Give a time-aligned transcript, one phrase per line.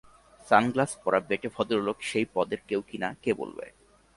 [0.47, 3.65] সানগ্লাস-পরা বেঁটে ভদ্রলোক সেই পদের কেউ কি না কে বলবে?